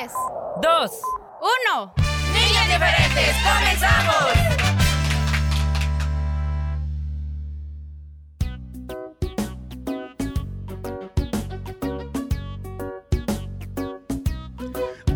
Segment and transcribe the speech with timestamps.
[0.00, 0.12] Tres,
[0.62, 0.90] Dos.
[1.40, 1.92] uno.
[2.32, 4.60] Niños diferentes, comenzamos.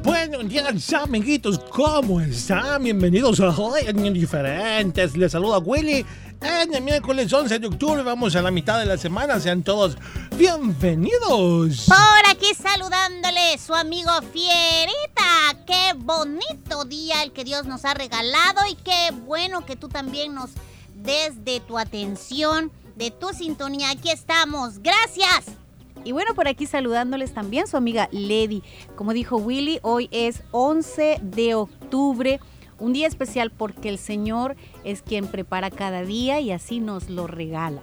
[0.03, 2.83] Buenos días, amiguitos, ¿cómo están?
[2.83, 5.17] Bienvenidos a Hoy en Niños Diferentes.
[5.17, 6.05] Les saluda Willy.
[6.41, 9.41] En el miércoles 11 de octubre vamos a la mitad de la semana.
[9.41, 9.97] Sean todos
[10.37, 11.87] bienvenidos.
[11.87, 15.64] Por aquí saludándole su amigo Fierita.
[15.67, 20.35] Qué bonito día el que Dios nos ha regalado y qué bueno que tú también
[20.35, 20.51] nos
[20.95, 23.91] des de tu atención, de tu sintonía.
[23.91, 24.80] Aquí estamos.
[24.80, 25.57] Gracias.
[26.05, 28.63] Y bueno, por aquí saludándoles también su amiga Lady.
[28.96, 32.40] Como dijo Willy, hoy es 11 de octubre,
[32.79, 37.27] un día especial porque el Señor es quien prepara cada día y así nos lo
[37.27, 37.83] regala.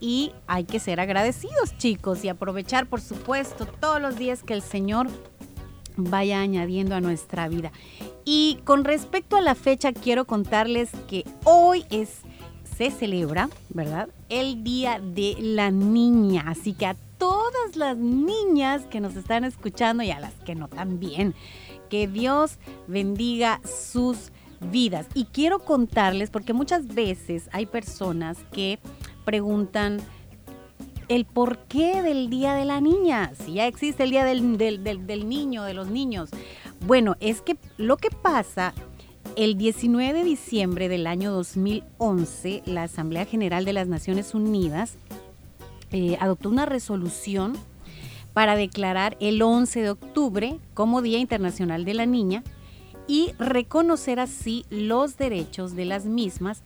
[0.00, 4.62] Y hay que ser agradecidos, chicos, y aprovechar, por supuesto, todos los días que el
[4.62, 5.08] Señor
[5.96, 7.70] vaya añadiendo a nuestra vida.
[8.24, 12.20] Y con respecto a la fecha, quiero contarles que hoy es
[12.80, 14.08] se celebra, ¿verdad?
[14.30, 16.44] El Día de la Niña.
[16.46, 20.66] Así que a todas las niñas que nos están escuchando y a las que no
[20.66, 21.34] también,
[21.90, 22.56] que Dios
[22.86, 25.06] bendiga sus vidas.
[25.12, 28.78] Y quiero contarles, porque muchas veces hay personas que
[29.24, 29.98] preguntan
[31.08, 35.28] el porqué del Día de la Niña, si ya existe el Día del, del, del,
[35.28, 36.30] niño, de los niños.
[36.86, 38.72] Bueno, es que lo que pasa
[39.36, 44.98] el 19 de diciembre del año 2011, la Asamblea General de las Naciones Unidas
[45.90, 47.54] eh, adoptó una resolución
[48.32, 52.44] para declarar el 11 de octubre como Día Internacional de la Niña
[53.08, 56.62] y reconocer así los derechos de las mismas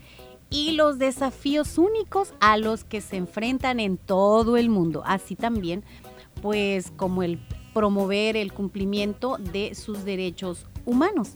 [0.50, 5.84] y los desafíos únicos a los que se enfrentan en todo el mundo, así también
[6.42, 7.38] pues como el
[7.72, 11.30] promover el cumplimiento de sus derechos humanos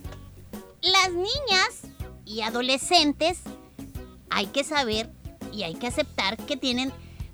[0.83, 1.83] las niñas
[2.25, 3.41] y adolescentes
[4.31, 5.11] hay que saber
[5.53, 6.93] y hay que aceptar que tienen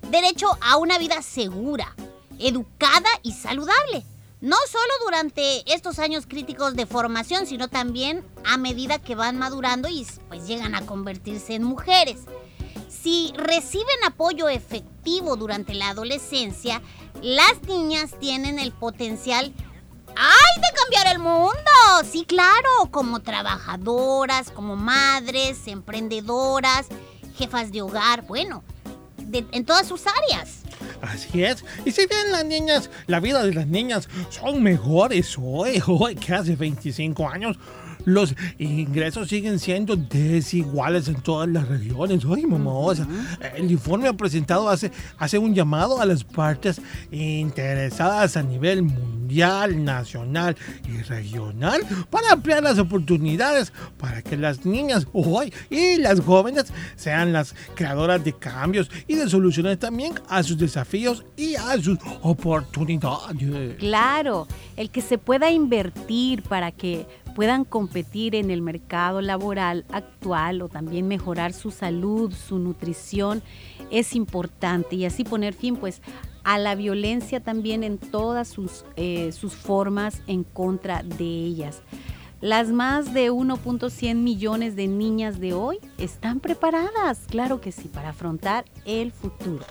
[0.09, 1.95] derecho a una vida segura,
[2.39, 4.03] educada y saludable.
[4.41, 9.87] No solo durante estos años críticos de formación, sino también a medida que van madurando
[9.87, 12.21] y pues llegan a convertirse en mujeres.
[12.89, 16.81] Si reciben apoyo efectivo durante la adolescencia,
[17.21, 19.53] las niñas tienen el potencial
[20.17, 22.09] ¡Ay, de cambiar el mundo!
[22.09, 26.87] Sí, claro, como trabajadoras, como madres, emprendedoras,
[27.37, 28.63] jefas de hogar, bueno,
[29.17, 30.64] de, en todas sus áreas.
[31.01, 31.63] Así es.
[31.85, 36.33] Y si bien las niñas, la vida de las niñas son mejores hoy, hoy que
[36.33, 37.57] hace 25 años,
[38.05, 42.23] los ingresos siguen siendo desiguales en todas las regiones.
[42.25, 43.07] Ay, mamá, o sea,
[43.55, 46.81] el informe presentado hace, hace un llamado a las partes
[47.11, 50.55] interesadas a nivel mundial, nacional
[50.87, 56.65] y regional para ampliar las oportunidades para que las niñas hoy y las jóvenes
[56.95, 61.97] sean las creadoras de cambios y de soluciones también a sus desafíos y a sus
[62.21, 63.77] oportunidades.
[63.79, 64.47] Claro,
[64.77, 70.69] el que se pueda invertir para que puedan competir en el mercado laboral actual o
[70.69, 73.43] también mejorar su salud, su nutrición,
[73.91, 76.01] es importante y así poner fin pues
[76.43, 81.81] a la violencia también en todas sus, eh, sus formas en contra de ellas.
[82.39, 88.09] Las más de 1.100 millones de niñas de hoy están preparadas, claro que sí, para
[88.09, 89.65] afrontar el futuro.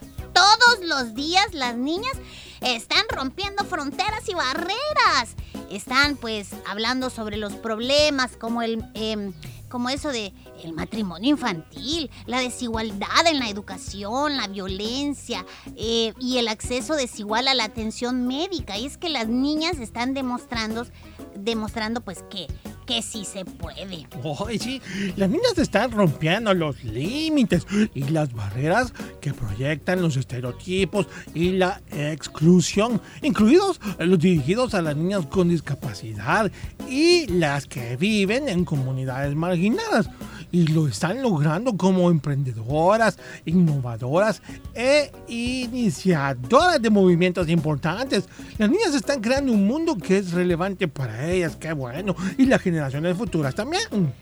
[0.64, 2.12] Todo todos los días las niñas
[2.60, 5.34] están rompiendo fronteras y barreras.
[5.70, 8.84] Están pues hablando sobre los problemas como el...
[8.94, 9.32] em,
[9.68, 10.32] como eso de
[10.62, 15.44] el matrimonio infantil, la desigualdad en la educación, la violencia
[15.76, 18.78] eh, y el acceso desigual a la atención médica.
[18.78, 20.86] Y es que las niñas están demostrando,
[21.34, 22.46] demostrando pues que,
[22.86, 24.06] que sí se puede.
[24.46, 24.80] Ay, sí,
[25.16, 31.80] las niñas están rompiendo los límites y las barreras que proyectan los estereotipos y la
[31.90, 36.50] exclusión, incluidos los dirigidos a las niñas con discapacidad
[36.88, 40.08] y las que viven en comunidades marginadas.
[40.54, 44.40] Y lo están logrando como emprendedoras, innovadoras
[44.72, 48.28] e iniciadoras de movimientos importantes.
[48.56, 52.14] Las niñas están creando un mundo que es relevante para ellas, qué bueno.
[52.38, 54.14] Y las generaciones futuras también.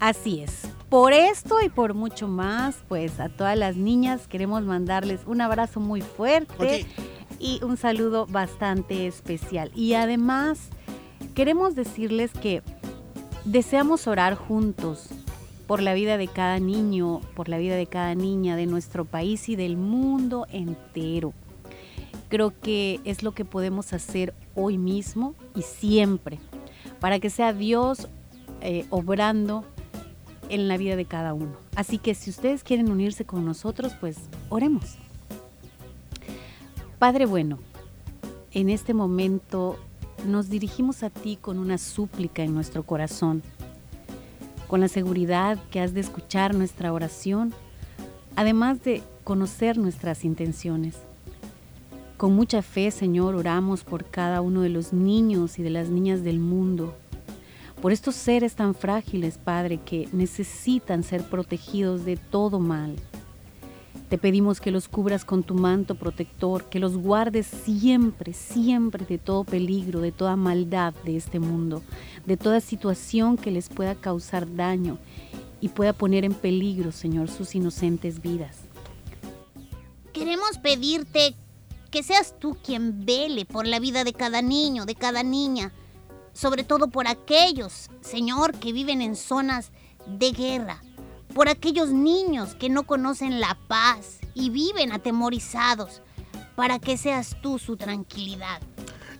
[0.00, 0.68] Así es.
[0.90, 5.80] Por esto y por mucho más, pues a todas las niñas queremos mandarles un abrazo
[5.80, 6.84] muy fuerte
[7.38, 9.72] y un saludo bastante especial.
[9.74, 10.58] Y además
[11.34, 12.62] queremos decirles que
[13.46, 15.08] deseamos orar juntos
[15.70, 19.48] por la vida de cada niño, por la vida de cada niña de nuestro país
[19.48, 21.32] y del mundo entero.
[22.28, 26.40] Creo que es lo que podemos hacer hoy mismo y siempre,
[26.98, 28.08] para que sea Dios
[28.62, 29.64] eh, obrando
[30.48, 31.52] en la vida de cada uno.
[31.76, 34.16] Así que si ustedes quieren unirse con nosotros, pues
[34.48, 34.96] oremos.
[36.98, 37.60] Padre bueno,
[38.50, 39.78] en este momento
[40.26, 43.44] nos dirigimos a ti con una súplica en nuestro corazón,
[44.70, 47.52] con la seguridad que has de escuchar nuestra oración,
[48.36, 50.94] además de conocer nuestras intenciones.
[52.16, 56.22] Con mucha fe, Señor, oramos por cada uno de los niños y de las niñas
[56.22, 56.94] del mundo,
[57.82, 62.94] por estos seres tan frágiles, Padre, que necesitan ser protegidos de todo mal.
[64.10, 69.18] Te pedimos que los cubras con tu manto protector, que los guardes siempre, siempre de
[69.18, 71.84] todo peligro, de toda maldad de este mundo,
[72.26, 74.98] de toda situación que les pueda causar daño
[75.60, 78.56] y pueda poner en peligro, Señor, sus inocentes vidas.
[80.12, 81.36] Queremos pedirte
[81.92, 85.72] que seas tú quien vele por la vida de cada niño, de cada niña,
[86.32, 89.70] sobre todo por aquellos, Señor, que viven en zonas
[90.06, 90.82] de guerra,
[91.34, 96.02] por aquellos niños que no conocen la paz y viven atemorizados,
[96.56, 98.60] para que seas tú su tranquilidad.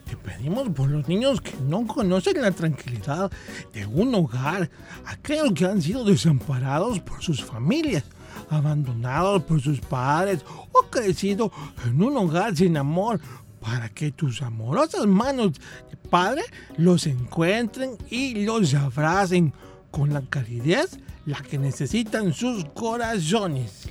[0.04, 3.30] Te pedimos por los niños que no conocen la tranquilidad
[3.72, 4.68] de un hogar,
[5.06, 8.04] aquellos que han sido desamparados por sus familias,
[8.50, 11.52] abandonados por sus padres o crecido
[11.86, 13.20] en un hogar sin amor,
[13.60, 15.52] para que tus amorosas manos
[15.90, 16.42] de Padre
[16.76, 19.52] los encuentren y los abracen
[19.90, 20.98] con la calidez
[21.30, 23.88] la que necesitan sus corazones.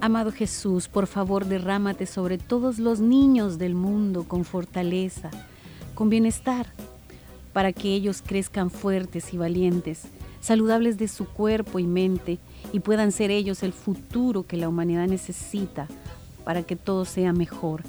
[0.00, 5.30] Amado Jesús, por favor derrámate sobre todos los niños del mundo con fortaleza,
[5.94, 6.66] con bienestar,
[7.52, 10.02] para que ellos crezcan fuertes y valientes,
[10.40, 12.38] saludables de su cuerpo y mente,
[12.72, 15.88] y puedan ser ellos el futuro que la humanidad necesita
[16.44, 17.82] para que todo sea mejor.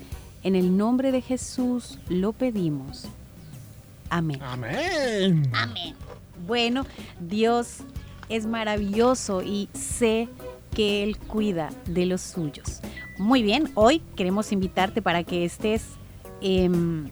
[0.44, 3.06] En el nombre de Jesús lo pedimos.
[4.10, 4.40] Amén.
[4.42, 5.52] Amén.
[5.54, 5.96] Amén.
[6.48, 6.86] Bueno,
[7.20, 7.80] Dios
[8.30, 10.28] es maravilloso y sé
[10.76, 12.82] que Él cuida de los suyos.
[13.18, 15.84] Muy bien, hoy queremos invitarte para que estés
[16.42, 17.10] em,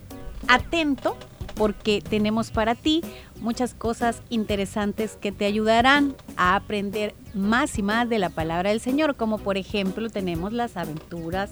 [0.48, 1.18] atento
[1.56, 3.02] porque tenemos para ti
[3.40, 8.82] muchas cosas interesantes que te ayudarán a aprender más y más de la palabra del
[8.82, 11.52] Señor, como por ejemplo tenemos las aventuras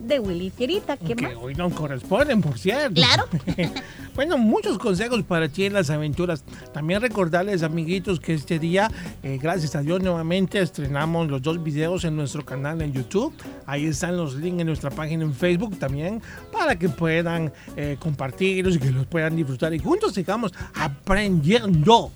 [0.00, 0.96] de Willy Fierita.
[0.96, 1.32] ¿Qué que más?
[1.40, 2.94] hoy no corresponden, por cierto.
[2.94, 3.24] Claro.
[4.14, 6.44] bueno, muchos consejos para ti en las aventuras.
[6.72, 8.90] También recordarles, amiguitos, que este día,
[9.22, 13.32] eh, gracias a Dios, nuevamente estrenamos los dos videos en nuestro canal en YouTube.
[13.66, 18.76] Ahí están los links en nuestra página en Facebook también, para que puedan eh, compartirlos
[18.76, 22.10] y que los puedan disfrutar y juntos sigamos aprendiendo.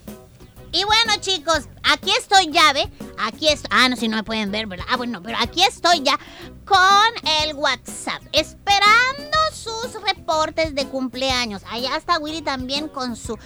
[0.75, 2.91] Y bueno, chicos, aquí estoy ya, ¿ve?
[3.17, 3.69] Aquí estoy.
[3.71, 4.85] Ah, no, si no me pueden ver, ¿verdad?
[4.89, 6.19] Ah, bueno, pero aquí estoy ya
[6.65, 11.61] con el WhatsApp, esperando sus reportes de cumpleaños.
[11.69, 13.37] Allá está Willy también con su.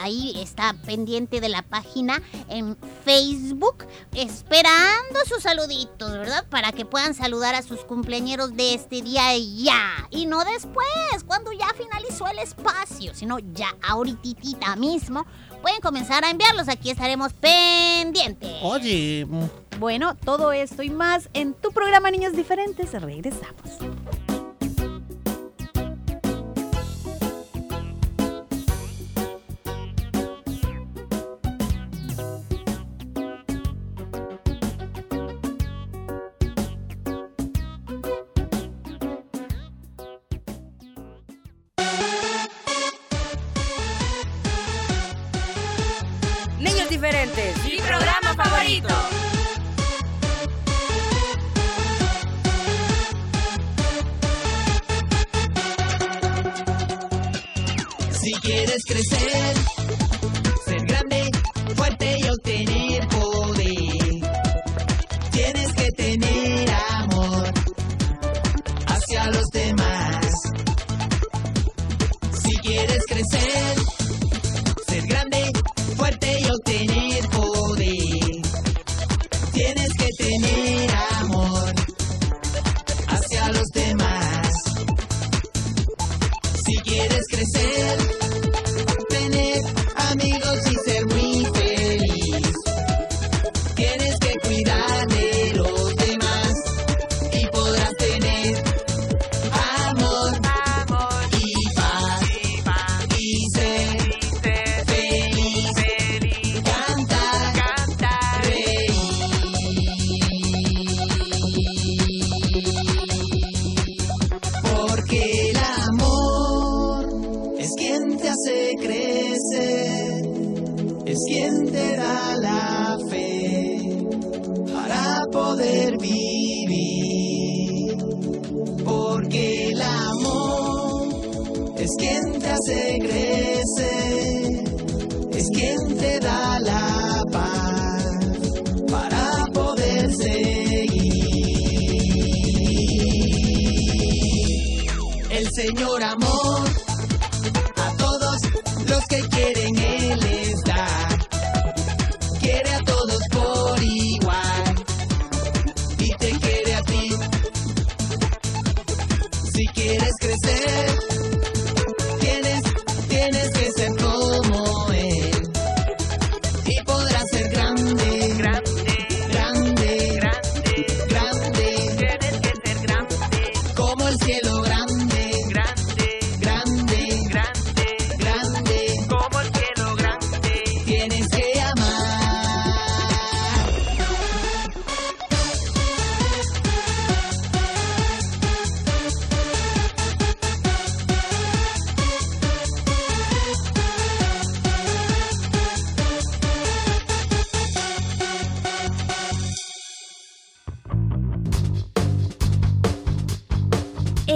[0.00, 6.46] Ahí está pendiente de la página en Facebook, esperando sus saluditos, ¿verdad?
[6.48, 10.08] Para que puedan saludar a sus cumpleañeros de este día ya.
[10.10, 10.86] Y no después,
[11.26, 15.26] cuando ya finalizó el espacio, sino ya ahorita mismo.
[15.62, 18.50] Pueden comenzar a enviarlos, aquí estaremos pendientes.
[18.62, 19.26] Oye,
[19.78, 22.90] Bueno, todo esto y más en tu programa Niños Diferentes.
[22.92, 23.78] Regresamos.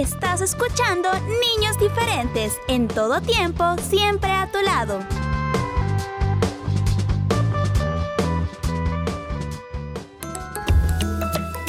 [0.03, 4.99] Estás escuchando Niños Diferentes, en todo tiempo, siempre a tu lado.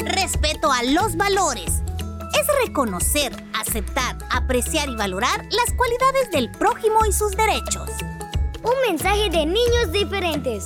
[0.00, 1.84] Respeto a los valores.
[2.36, 7.88] Es reconocer, aceptar, apreciar y valorar las cualidades del prójimo y sus derechos.
[8.64, 10.64] Un mensaje de niños diferentes.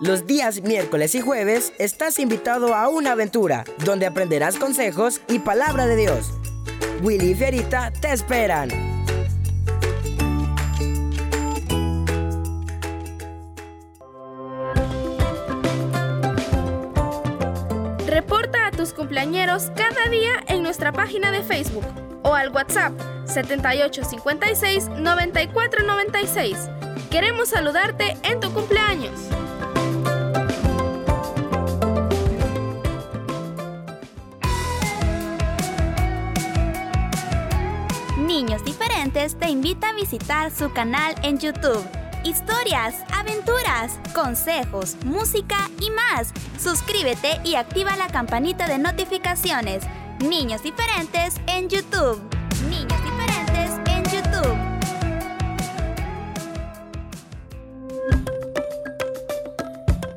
[0.00, 5.86] Los días miércoles y jueves estás invitado a una aventura donde aprenderás consejos y palabra
[5.86, 6.30] de Dios.
[7.02, 8.70] Willy y Fierita te esperan.
[18.06, 21.84] Reporta a tus cumpleañeros cada día en nuestra página de Facebook
[22.22, 22.94] o al WhatsApp
[23.26, 26.70] 7856 9496.
[27.10, 29.28] Queremos saludarte en tu cumpleaños.
[39.12, 41.84] Te invita a visitar su canal en YouTube.
[42.22, 46.32] Historias, aventuras, consejos, música y más.
[46.62, 49.82] Suscríbete y activa la campanita de notificaciones.
[50.20, 52.20] Niños Diferentes en YouTube.
[52.68, 54.56] Niños Diferentes en YouTube.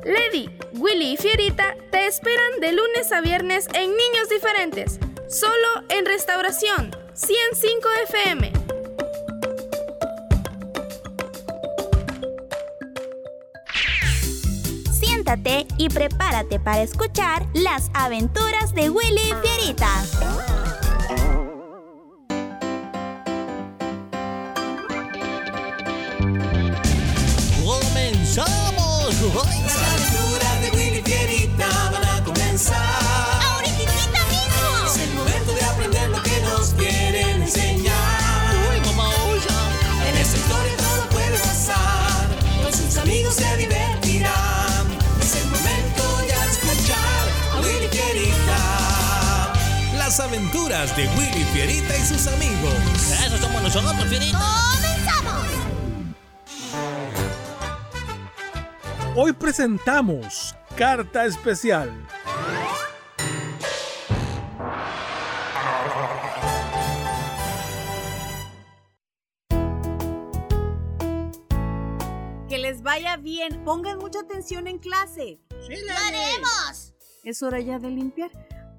[0.04, 6.06] Lady, Willy y Fierita te esperan de lunes a viernes en Niños Diferentes, solo en
[6.06, 8.63] Restauración 105 FM.
[15.78, 20.63] Y prepárate para escuchar las aventuras de Willy Fierita.
[50.74, 52.74] De Willy Fierita y sus amigos.
[53.24, 54.40] Eso somos nosotros, Fierita.
[54.74, 55.46] ¡Comenzamos!
[59.14, 61.90] Hoy presentamos Carta Especial.
[72.48, 73.62] Que les vaya bien.
[73.64, 75.40] Pongan mucha atención en clase.
[75.68, 76.94] Sí, ¡Lo haremos!
[77.22, 78.32] Es hora ya de limpiar.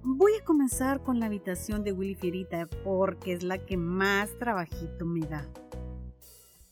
[0.08, 5.04] Voy a comenzar con la habitación de Willy Fierita porque es la que más trabajito
[5.04, 5.50] me da.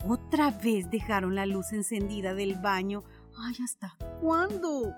[0.07, 3.03] Otra vez dejaron la luz encendida del baño.
[3.35, 4.93] Ay, ¿hasta cuándo?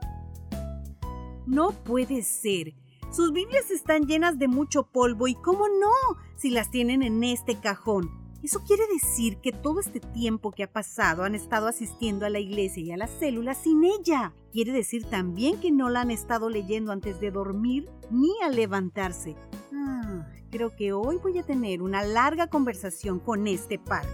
[1.45, 2.75] No puede ser.
[3.09, 7.57] Sus Biblias están llenas de mucho polvo y cómo no, si las tienen en este
[7.61, 8.24] cajón.
[8.45, 12.37] Eso quiere decir que todo este tiempo que ha pasado han estado asistiendo a la
[12.37, 14.35] iglesia y a las células sin ella.
[14.51, 19.35] Quiere decir también que no la han estado leyendo antes de dormir ni al levantarse.
[19.73, 24.05] Ah, creo que hoy voy a tener una larga conversación con este par.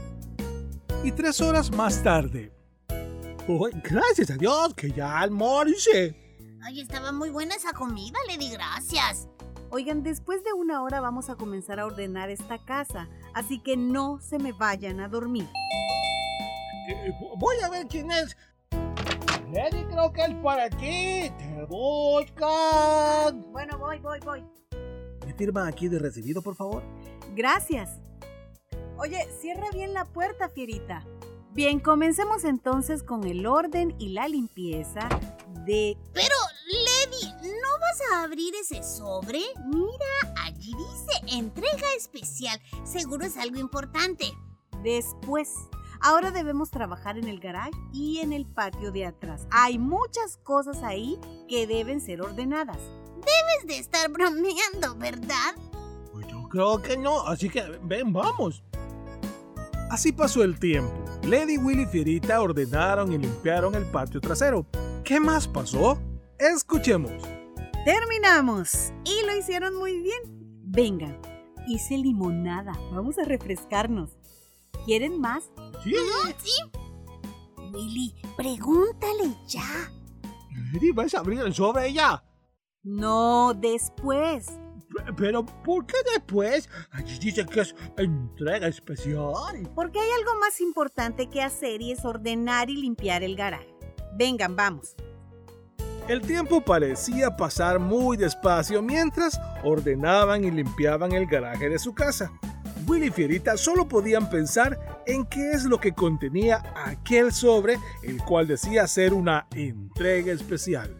[1.04, 2.54] Y tres horas más tarde.
[3.50, 6.16] Uy, gracias a Dios que ya almorcé.
[6.62, 9.28] Ay, estaba muy buena esa comida, le di gracias.
[9.74, 14.20] Oigan, después de una hora vamos a comenzar a ordenar esta casa, así que no
[14.22, 15.48] se me vayan a dormir.
[16.90, 18.36] Eh, Voy a ver quién es.
[19.52, 21.30] Lady, creo que es por aquí.
[21.38, 23.52] Te buscan.
[23.52, 24.44] Bueno, voy, voy, voy.
[25.26, 26.84] ¿Me firma aquí de recibido, por favor?
[27.36, 28.00] Gracias.
[28.98, 31.06] Oye, cierra bien la puerta, Fierita.
[31.54, 35.10] Bien, comencemos entonces con el orden y la limpieza
[35.66, 35.98] de...
[36.14, 36.36] Pero,
[36.72, 39.40] Lady, ¿no vas a abrir ese sobre?
[39.66, 42.62] Mira, allí dice entrega especial.
[42.86, 44.32] Seguro es algo importante.
[44.82, 45.50] Después.
[46.00, 49.48] Ahora debemos trabajar en el garage y en el patio de atrás.
[49.52, 52.80] Hay muchas cosas ahí que deben ser ordenadas.
[53.18, 55.56] Debes de estar bromeando, ¿verdad?
[56.12, 58.64] Pues yo creo que no, así que ven, vamos.
[59.92, 60.94] Así pasó el tiempo.
[61.24, 64.66] Lady Willy y Fierita ordenaron y limpiaron el patio trasero.
[65.04, 66.00] ¿Qué más pasó?
[66.42, 67.22] Escuchemos.
[67.86, 68.92] Terminamos.
[69.06, 70.22] Y lo hicieron muy bien.
[70.64, 71.22] Vengan,
[71.68, 72.72] hice limonada.
[72.92, 74.18] Vamos a refrescarnos.
[74.86, 75.52] ¿Quieren más?
[75.84, 75.94] Sí.
[76.40, 76.52] Sí.
[77.72, 79.92] Willy, pregúntale ya.
[80.74, 82.24] Lady, ¿vas a abrir el sobre ya?
[82.82, 84.48] No, después.
[85.18, 86.68] Pero, ¿por qué después?
[86.90, 89.70] Allí dice que es entrega especial.
[89.76, 93.76] Porque hay algo más importante que hacer y es ordenar y limpiar el garaje.
[94.18, 94.96] Vengan, vamos.
[96.08, 102.32] El tiempo parecía pasar muy despacio mientras ordenaban y limpiaban el garaje de su casa.
[102.88, 108.22] Willy y Fierita solo podían pensar en qué es lo que contenía aquel sobre, el
[108.24, 110.96] cual decía ser una entrega especial.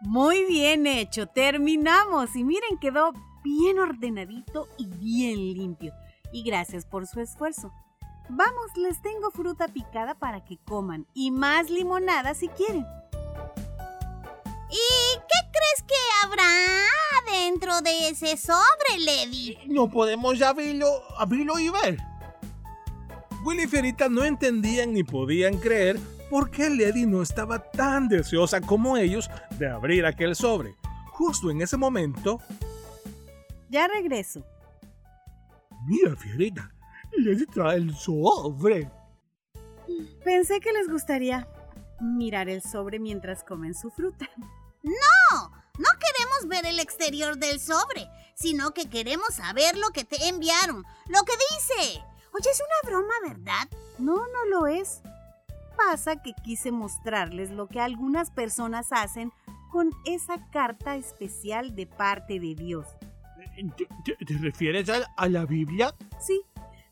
[0.00, 2.34] Muy bien hecho, terminamos.
[2.36, 3.12] Y miren, quedó
[3.44, 5.92] bien ordenadito y bien limpio.
[6.32, 7.72] Y gracias por su esfuerzo.
[8.28, 12.84] Vamos, les tengo fruta picada para que coman y más limonada si quieren.
[14.70, 16.44] ¿Y qué crees que habrá
[17.30, 19.58] dentro de ese sobre, Lady?
[19.66, 21.98] No podemos abrirlo, abrirlo y ver.
[23.44, 25.98] Willy y Fierita no entendían ni podían creer
[26.30, 30.74] por qué Lady no estaba tan deseosa como ellos de abrir aquel sobre.
[31.10, 32.40] Justo en ese momento,
[33.68, 34.44] Ya regreso.
[35.86, 36.72] Mira, Fierita,
[37.18, 38.90] Lady trae el sobre.
[40.24, 41.46] Pensé que les gustaría
[42.00, 44.28] mirar el sobre mientras comen su fruta.
[44.82, 50.28] No, no queremos ver el exterior del sobre, sino que queremos saber lo que te
[50.28, 52.02] enviaron, lo que dice.
[52.32, 53.68] Oye, es una broma, ¿verdad?
[53.98, 55.00] No, no lo es.
[55.76, 59.32] Pasa que quise mostrarles lo que algunas personas hacen
[59.70, 62.86] con esa carta especial de parte de Dios.
[63.76, 65.94] ¿Te, te- te refieres a, a la Biblia?
[66.20, 66.42] Sí,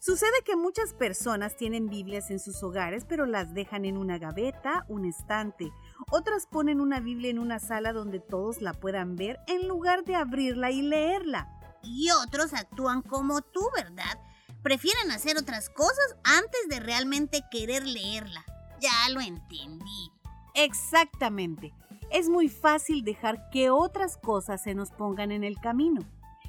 [0.03, 4.85] sucede que muchas personas tienen Biblias en sus hogares, pero las dejan en una gaveta,
[4.89, 5.71] un estante.
[6.11, 10.17] Otras ponen una Biblia en una sala donde todos la puedan ver en lugar de
[10.17, 11.49] abrirla y leerla.
[11.85, 14.19] Y otros actúan como tú, ¿verdad?
[14.63, 18.45] Prefieren hacer otras cosas antes de realmente querer leerla.
[18.81, 20.11] Ya lo entendí.
[20.55, 21.73] Exactamente.
[22.11, 26.03] Es muy fácil dejar que otras cosas se nos pongan en el camino.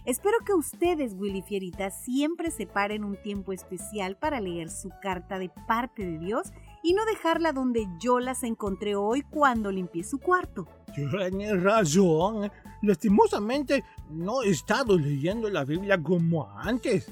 [0.05, 5.49] Espero que ustedes, Willy Fierita, siempre separen un tiempo especial para leer su carta de
[5.65, 6.51] parte de Dios
[6.83, 10.67] y no dejarla donde yo las encontré hoy cuando limpié su cuarto.
[10.93, 12.51] Tienes razón.
[12.81, 17.09] Lastimosamente, no he estado leyendo la Biblia como antes.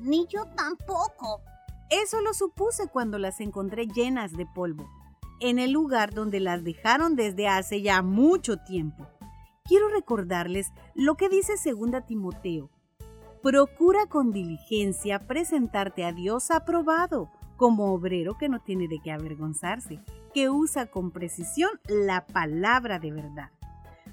[0.00, 1.42] Ni yo tampoco.
[1.90, 4.90] Eso lo supuse cuando las encontré llenas de polvo,
[5.38, 9.06] en el lugar donde las dejaron desde hace ya mucho tiempo.
[9.64, 12.70] Quiero recordarles lo que dice 2 Timoteo.
[13.42, 20.00] Procura con diligencia presentarte a Dios aprobado, como obrero que no tiene de qué avergonzarse,
[20.32, 23.50] que usa con precisión la palabra de verdad.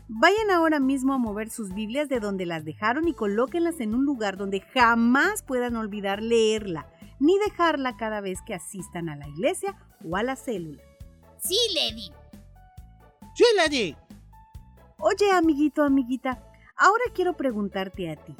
[0.08, 4.06] Vayan ahora mismo a mover sus Biblias de donde las dejaron y colóquenlas en un
[4.06, 6.88] lugar donde jamás puedan olvidar leerla,
[7.20, 10.82] ni dejarla cada vez que asistan a la iglesia o a la célula.
[11.38, 12.12] Sí, Lady.
[13.36, 13.96] Sí, Lady.
[15.02, 16.44] Oye, amiguito, amiguita,
[16.76, 18.36] ahora quiero preguntarte a ti.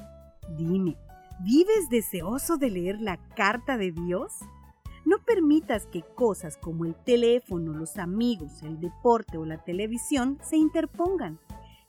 [0.58, 0.98] Dime,
[1.40, 4.40] ¿vives deseoso de leer la carta de Dios?
[5.06, 10.58] No permitas que cosas como el teléfono, los amigos, el deporte o la televisión se
[10.58, 11.40] interpongan.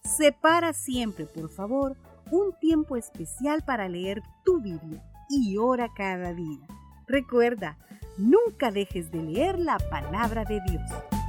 [0.04, 1.96] Separa siempre, por favor,
[2.30, 6.60] un tiempo especial para leer tu Biblia y ora cada día.
[7.08, 7.76] Recuerda,
[8.18, 11.19] nunca dejes de leer la palabra de Dios.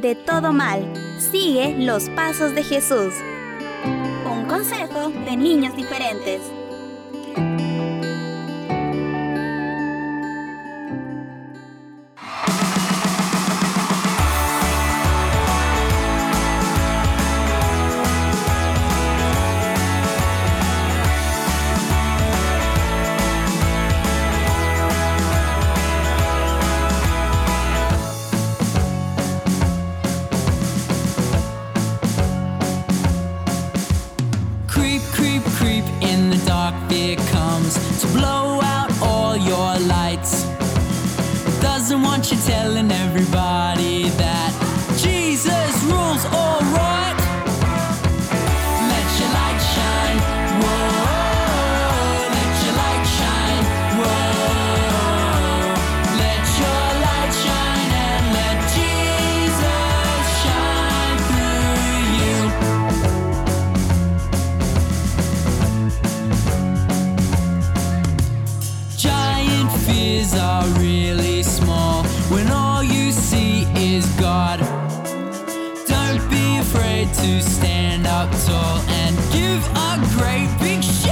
[0.00, 0.92] De todo mal.
[1.18, 3.14] Sigue los pasos de Jesús.
[4.24, 6.40] Un consejo de niños diferentes.
[76.98, 81.07] Afraid to stand up tall and give a great big shout.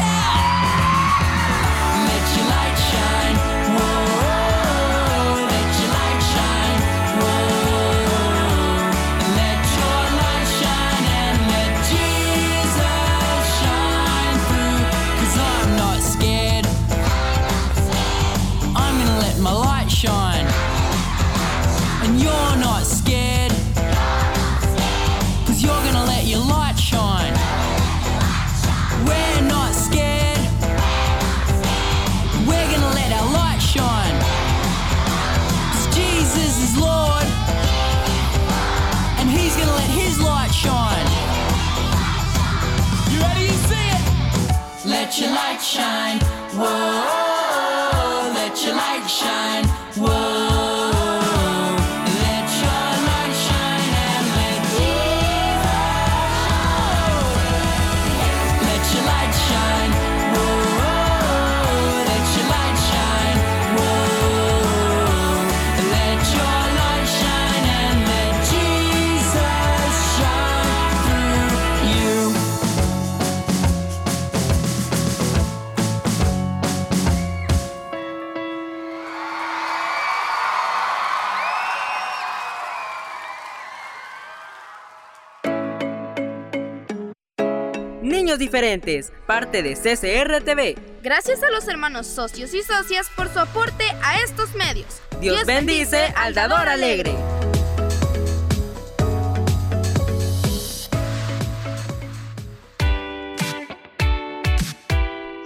[89.27, 90.77] Parte de CCR TV.
[91.03, 95.01] Gracias a los hermanos socios y socias por su aporte a estos medios.
[95.21, 97.15] Dios, bendice al dador alegre.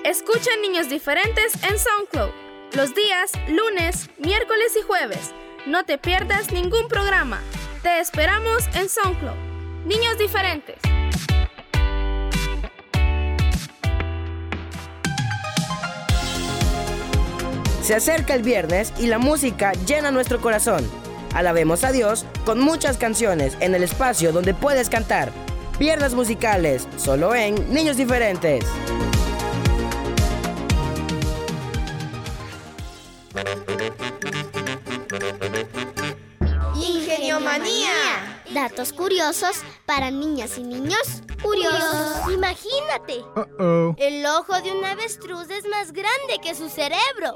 [0.05, 2.31] Escuchen Niños Diferentes en SoundCloud.
[2.73, 5.33] Los días lunes, miércoles y jueves.
[5.67, 7.41] No te pierdas ningún programa.
[7.83, 9.37] Te esperamos en SoundCloud.
[9.87, 11.00] Niños Diferentes.
[17.91, 20.89] Se acerca el viernes y la música llena nuestro corazón.
[21.35, 25.33] Alabemos a Dios con muchas canciones en el espacio donde puedes cantar.
[25.77, 28.65] Piernas musicales, solo en Niños Diferentes.
[36.77, 37.91] Ingeniomanía.
[38.55, 42.33] Datos curiosos para niñas y niños curiosos.
[42.33, 43.25] Imagínate.
[43.37, 43.95] Uh-oh.
[43.99, 47.35] El ojo de un avestruz es más grande que su cerebro.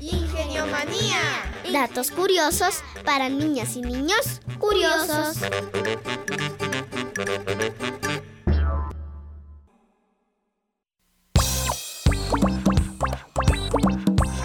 [0.00, 1.20] Ingeniomanía.
[1.72, 5.38] Datos curiosos para niñas y niños curiosos.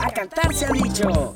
[0.01, 1.35] A cantar se ha dicho.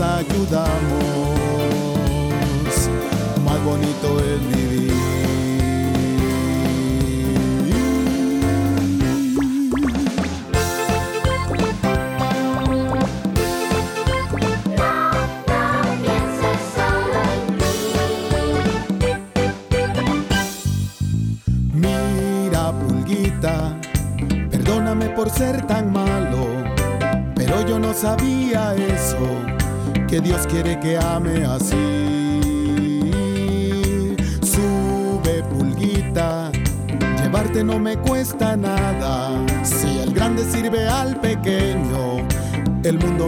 [0.00, 1.38] Ayudamos,
[3.44, 4.29] más bonito es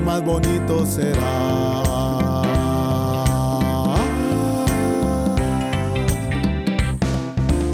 [0.01, 1.63] más bonito será.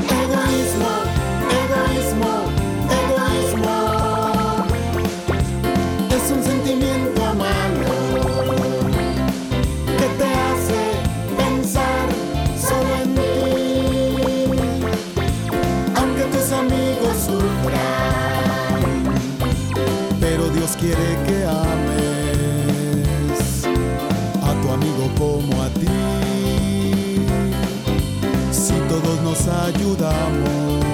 [0.09, 1.09] Egoísmo,
[29.39, 30.88] nos ayudamos,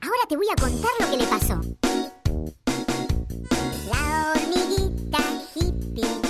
[0.00, 1.60] Ahora te voy a contar lo que le pasó.
[3.90, 5.18] La hormiguita
[5.54, 6.27] hippie.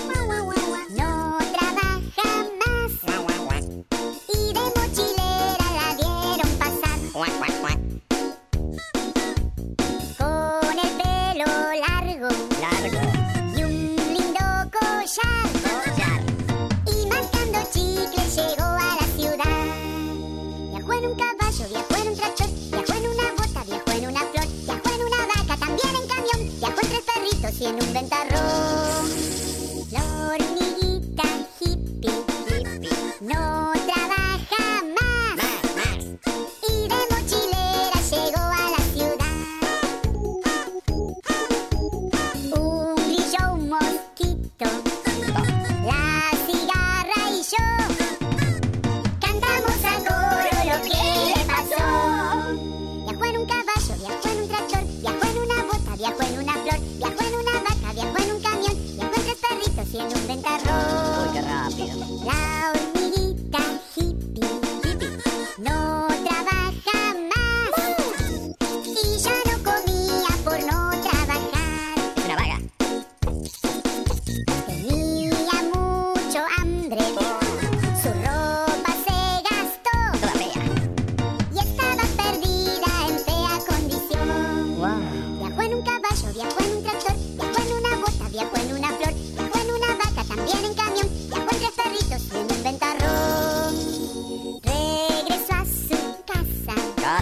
[27.58, 28.87] si en un ventarrón.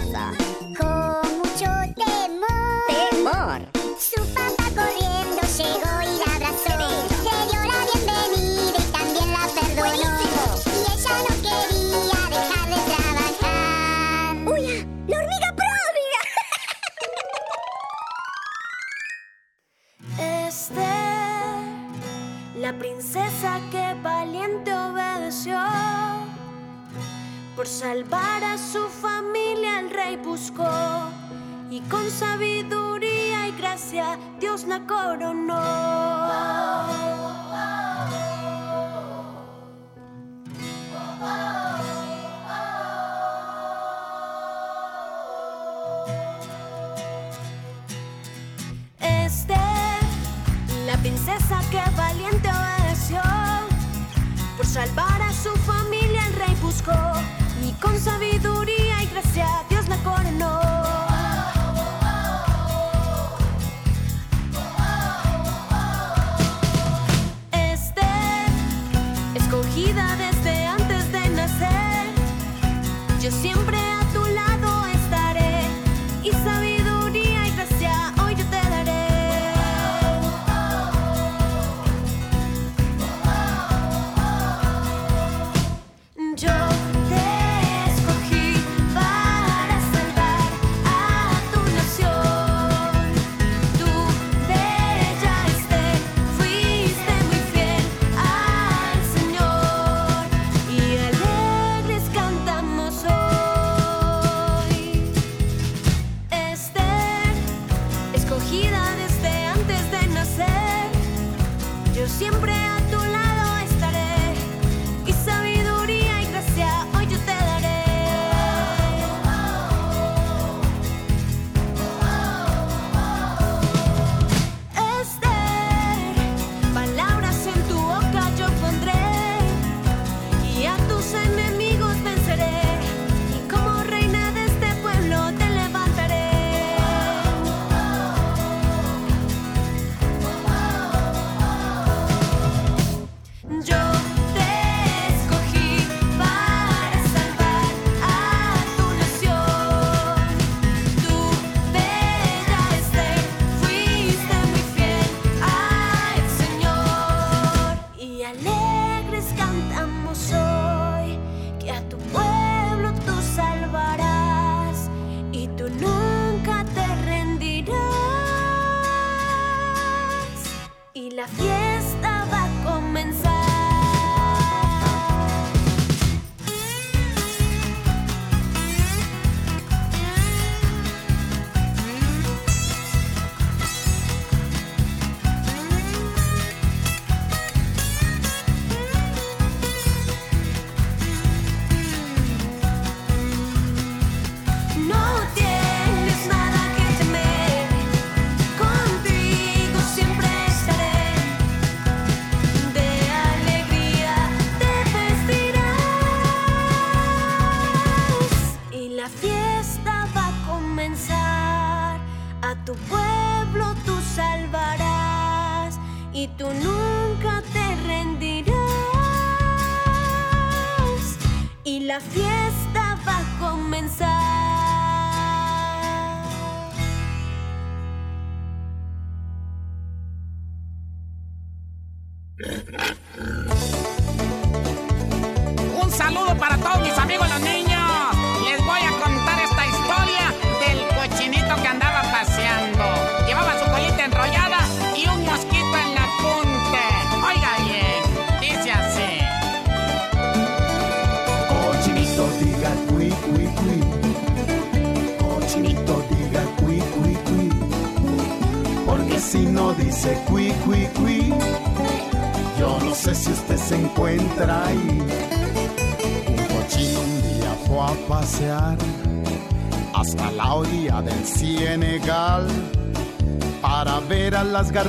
[0.07, 0.46] Plaza.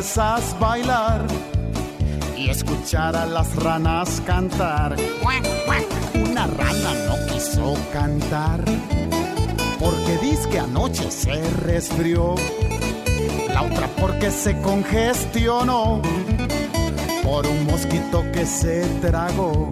[0.08, 1.26] Garzas bailar
[2.36, 4.96] y escuchar a las ranas cantar.
[6.14, 8.64] Una rana no quiso cantar
[9.78, 12.36] porque dice que anoche se resfrió.
[13.52, 16.00] La otra porque se congestionó
[17.22, 19.70] por un mosquito que se tragó.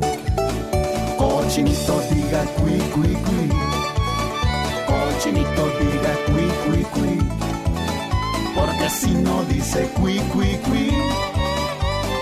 [1.16, 3.48] Cochinito diga cui cui cui.
[4.86, 7.25] Cochinito diga cui cui cui.
[8.86, 10.90] Porque si no dice cui cui cui,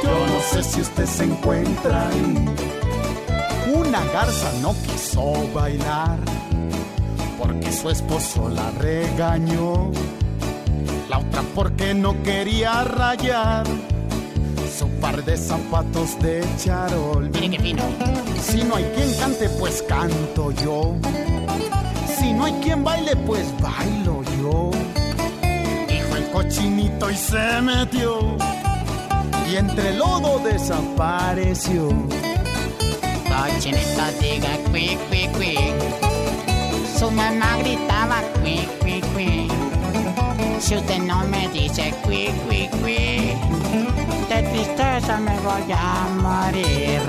[0.02, 2.46] yo no sé si usted se encuentra ahí.
[3.74, 6.18] Una garza no quiso bailar
[7.38, 9.90] porque su esposo la regañó.
[11.10, 13.66] La otra porque no quería rayar
[14.78, 17.28] su par de zapatos de charol.
[17.28, 17.82] Miren qué fino.
[18.42, 20.94] Si no hay quien cante, pues canto yo.
[22.18, 24.70] Si no hay quien baile, pues bailo yo.
[26.34, 28.36] Cochinito y se metió.
[29.48, 31.90] Y entre lodo desapareció.
[33.30, 35.56] Cochinito diga cui cui cui.
[36.98, 39.48] Su mamá gritaba cui cui cui.
[40.58, 43.36] Si usted no me dice cui cui cui,
[44.28, 47.00] de tristeza me voy a morir.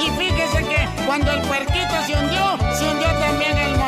[0.04, 3.79] y fíjese que cuando el puerquito se hundió, se hundió también el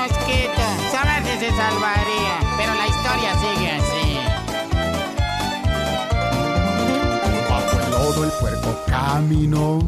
[1.56, 4.18] salvaría, pero la historia sigue así.
[7.48, 9.78] Bajo el lodo el puerco caminó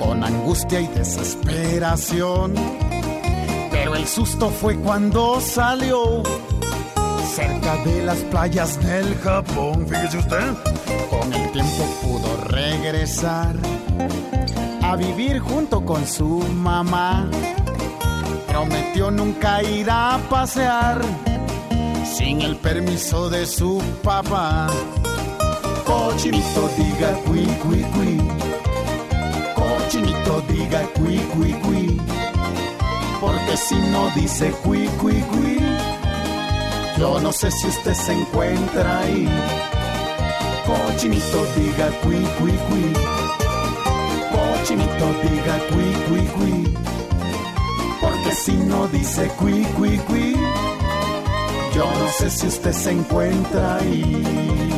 [0.00, 2.54] con angustia y desesperación.
[3.70, 6.22] Pero el susto fue cuando salió
[7.34, 9.86] cerca de las playas del Japón.
[9.86, 10.54] Fíjese usted,
[11.10, 13.54] con el tiempo pudo regresar
[14.82, 17.28] a vivir junto con su mamá.
[18.48, 21.00] Prometió nunca ir a pasear
[22.04, 24.66] sin el permiso de su papá.
[25.84, 28.18] Cochinito diga cui cui cui.
[29.54, 32.00] Cochinito diga cui cui cui.
[33.20, 35.58] Porque si no dice cui cui cui,
[36.98, 39.28] yo no sé si usted se encuentra ahí.
[40.66, 42.92] Cochinito diga cui cui cui.
[44.32, 46.97] Cochinito diga cui cui cui.
[48.48, 50.32] Si no dice cui cui cui,
[51.74, 54.77] yo no sé si usted se encuentra ahí.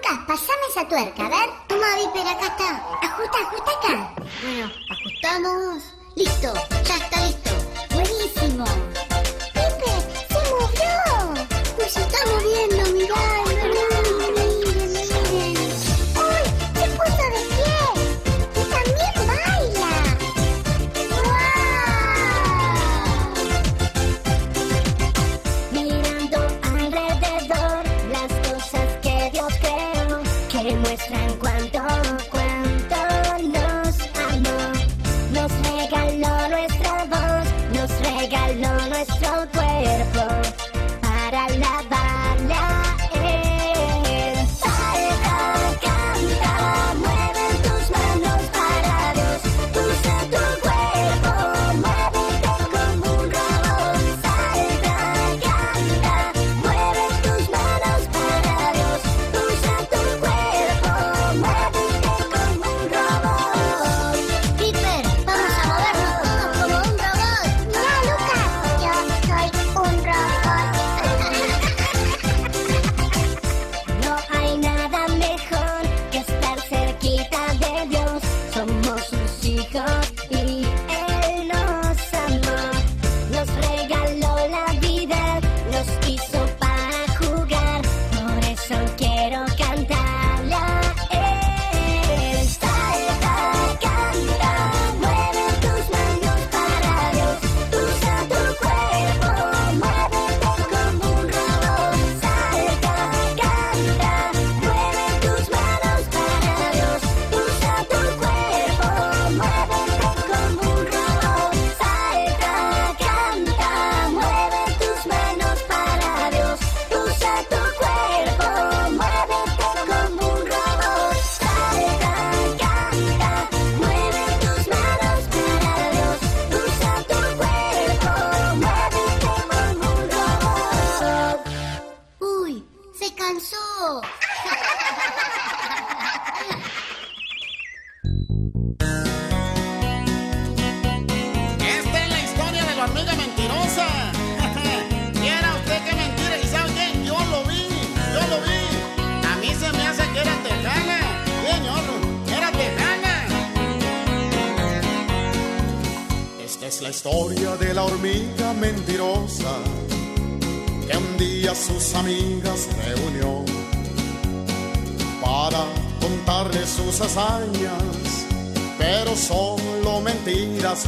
[0.00, 1.50] Lucas, pasame esa tuerca, a ver.
[1.66, 2.70] Toma, Viper, acá está.
[3.02, 4.14] Ajusta, ajusta acá.
[4.42, 5.82] Bueno, ajustamos.
[6.16, 7.50] Listo, ya está listo.
[7.90, 8.64] Buenísimo.
[9.54, 11.44] Viper, se movió.
[11.78, 13.39] Nos está moviendo, mirá.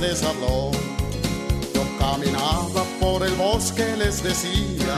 [0.03, 0.71] Les habló.
[1.75, 4.97] Yo caminaba por el bosque, les decía,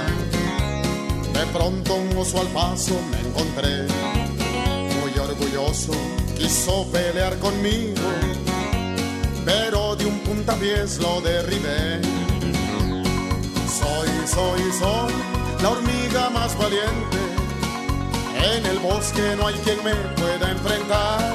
[1.32, 3.86] de pronto un oso al paso me encontré,
[4.98, 5.92] muy orgulloso,
[6.36, 8.02] quiso pelear conmigo
[9.44, 12.00] pero de un puntapiés lo derribé.
[13.78, 15.12] Soy, soy, soy
[15.62, 17.18] la hormiga más valiente.
[18.56, 21.34] En el bosque no hay quien me pueda enfrentar.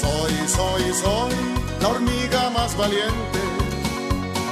[0.00, 3.40] Soy, soy, soy la hormiga más valiente.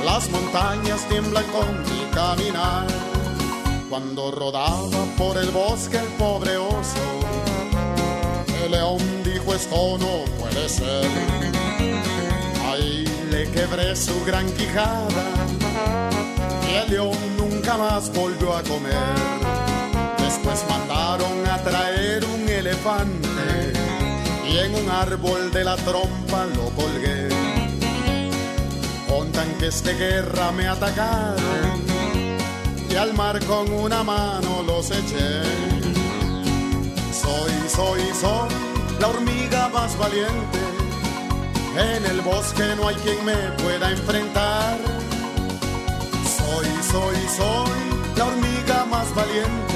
[0.04, 2.86] Las montañas tiemblan con mi caminar.
[3.88, 7.06] Cuando rodaba por el bosque el pobre oso,
[8.64, 11.06] el león dijo esto no puede ser.
[12.70, 15.08] Ahí le quebré su gran quijada
[16.70, 19.14] y el león nunca más volvió a comer.
[20.18, 23.72] Después mandaron a traer un elefante
[24.50, 27.17] y en un árbol de la trompa lo colgué.
[29.08, 31.82] Contan que este guerra me atacaron
[32.90, 35.42] y al mar con una mano los eché.
[37.12, 38.48] Soy, soy, soy
[39.00, 40.58] la hormiga más valiente.
[41.76, 44.78] En el bosque no hay quien me pueda enfrentar.
[46.36, 49.74] Soy, soy, soy la hormiga más valiente.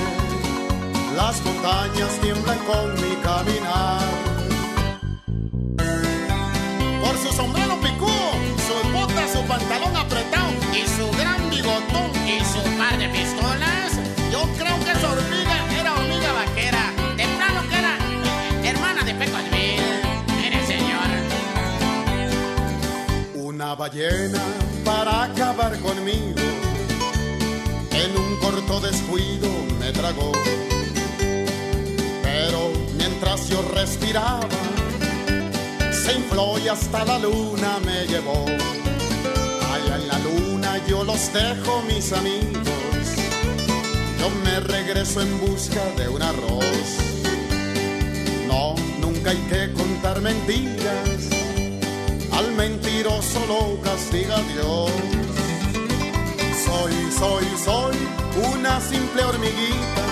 [1.16, 4.31] Las montañas tiemblan con mi caminar.
[9.42, 13.92] Su pantalón apretado y su gran bigotón y su par de pistolas,
[14.30, 16.92] yo creo que esa hormiga era hormiga vaquera.
[17.16, 17.98] De plano que era
[18.64, 19.82] hermana de Pecosville.
[20.36, 21.08] Mire, señor.
[23.34, 24.42] Una ballena
[24.84, 26.40] para acabar conmigo.
[27.90, 29.48] En un corto descuido
[29.80, 30.32] me tragó.
[32.22, 34.48] Pero mientras yo respiraba,
[35.90, 38.46] se infló y hasta la luna me llevó.
[40.02, 43.04] En la luna yo los dejo, mis amigos.
[44.18, 46.88] Yo me regreso en busca de un arroz.
[48.48, 51.28] No, nunca hay que contar mentiras.
[52.32, 54.90] Al mentiroso lo castiga Dios.
[56.64, 57.96] Soy, soy, soy
[58.54, 60.06] una simple hormiguita.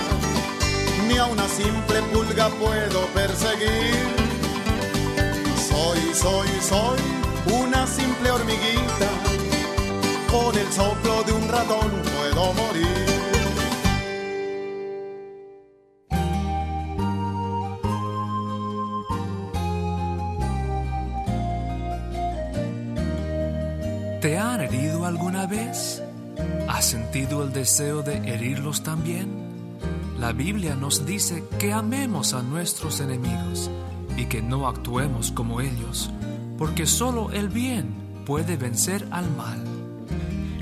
[1.07, 4.07] Ni a una simple pulga puedo perseguir.
[5.69, 6.99] Soy, soy, soy
[7.61, 9.30] una simple hormiguita.
[10.31, 13.11] Con el soplo de un ratón puedo morir.
[24.21, 26.01] ¿Te han herido alguna vez?
[26.69, 29.29] ¿Has sentido el deseo de herirlos también?
[30.17, 33.69] La Biblia nos dice que amemos a nuestros enemigos
[34.15, 36.09] y que no actuemos como ellos,
[36.57, 39.80] porque solo el bien puede vencer al mal.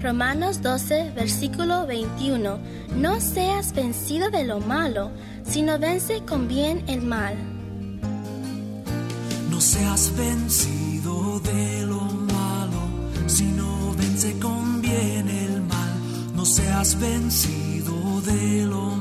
[0.02, 2.58] Romanos 12, versículo 21.
[2.96, 5.12] No seas vencido de lo malo,
[5.44, 7.36] sino vence con bien el mal.
[9.50, 12.82] No seas vencido de lo malo,
[13.28, 15.92] sino vence con bien el mal.
[16.34, 18.99] No seas vencido de lo malo.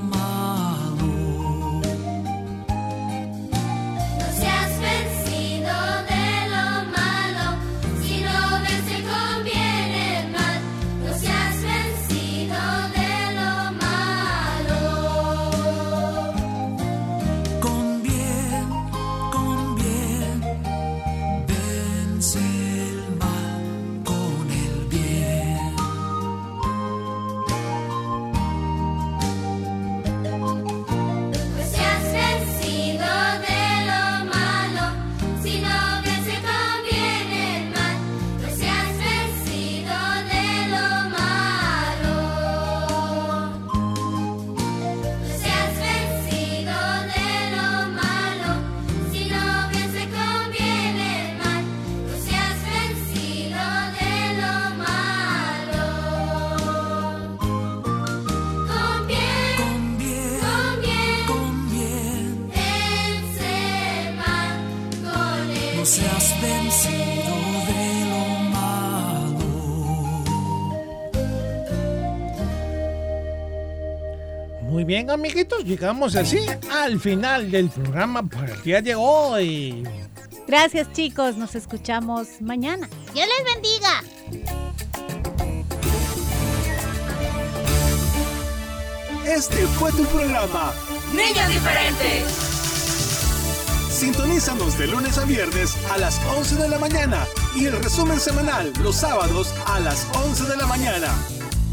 [75.09, 76.39] Amiguitos, llegamos así
[76.71, 79.83] al final del programa por el día de hoy.
[80.47, 82.89] Gracias chicos, nos escuchamos mañana.
[83.15, 84.03] Dios les bendiga.
[89.27, 90.73] Este fue tu programa.
[91.13, 92.49] Niños diferentes.
[93.91, 98.73] Sintonízanos de lunes a viernes a las 11 de la mañana y el resumen semanal
[98.83, 101.09] los sábados a las 11 de la mañana.